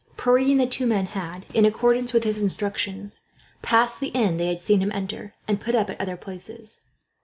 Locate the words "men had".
0.87-1.45